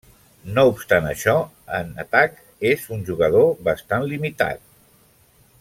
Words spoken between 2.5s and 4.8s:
és un jugador bastant limitat.